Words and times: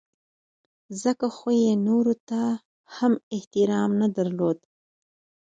ځکه 1.03 1.25
خو 1.35 1.49
یې 1.63 1.73
نورو 1.87 2.13
ته 2.29 2.41
هم 2.95 3.13
احترام 3.35 3.91
نه 4.01 4.07
درلود. 4.15 4.57